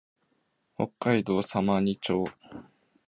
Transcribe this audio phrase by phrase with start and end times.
[0.75, 2.23] 北海道様似町